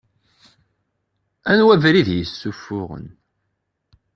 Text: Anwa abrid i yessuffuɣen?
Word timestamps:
Anwa 1.51 1.73
abrid 1.75 2.07
i 2.09 2.15
yessuffuɣen? 2.17 3.05